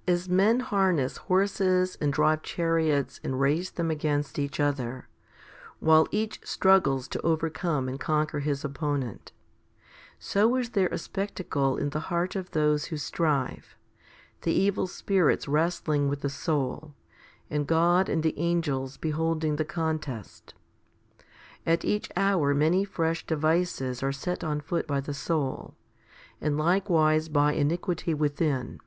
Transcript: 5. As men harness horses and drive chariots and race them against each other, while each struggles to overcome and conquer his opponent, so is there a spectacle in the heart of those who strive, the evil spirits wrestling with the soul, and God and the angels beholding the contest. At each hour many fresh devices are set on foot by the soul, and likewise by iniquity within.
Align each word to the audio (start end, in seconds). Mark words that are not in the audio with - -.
5. 0.00 0.02
As 0.14 0.28
men 0.28 0.60
harness 0.60 1.16
horses 1.16 1.96
and 1.98 2.12
drive 2.12 2.42
chariots 2.42 3.18
and 3.24 3.40
race 3.40 3.70
them 3.70 3.90
against 3.90 4.38
each 4.38 4.60
other, 4.60 5.08
while 5.80 6.06
each 6.10 6.42
struggles 6.46 7.08
to 7.08 7.22
overcome 7.22 7.88
and 7.88 7.98
conquer 7.98 8.40
his 8.40 8.66
opponent, 8.66 9.32
so 10.18 10.56
is 10.56 10.68
there 10.72 10.90
a 10.92 10.98
spectacle 10.98 11.78
in 11.78 11.88
the 11.88 12.00
heart 12.12 12.36
of 12.36 12.50
those 12.50 12.84
who 12.92 12.98
strive, 12.98 13.74
the 14.42 14.52
evil 14.52 14.86
spirits 14.86 15.48
wrestling 15.48 16.06
with 16.06 16.20
the 16.20 16.28
soul, 16.28 16.94
and 17.48 17.66
God 17.66 18.10
and 18.10 18.22
the 18.22 18.38
angels 18.38 18.98
beholding 18.98 19.56
the 19.56 19.64
contest. 19.64 20.52
At 21.64 21.82
each 21.82 22.10
hour 22.14 22.52
many 22.54 22.84
fresh 22.84 23.24
devices 23.26 24.02
are 24.02 24.12
set 24.12 24.44
on 24.44 24.60
foot 24.60 24.86
by 24.86 25.00
the 25.00 25.14
soul, 25.14 25.72
and 26.42 26.58
likewise 26.58 27.30
by 27.30 27.54
iniquity 27.54 28.12
within. 28.12 28.80